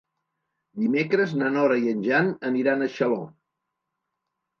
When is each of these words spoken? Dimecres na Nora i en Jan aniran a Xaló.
Dimecres 0.83 1.35
na 1.41 1.49
Nora 1.57 1.77
i 1.81 1.91
en 1.91 2.01
Jan 2.07 2.31
aniran 2.49 2.81
a 2.81 2.87
Xaló. 2.95 3.21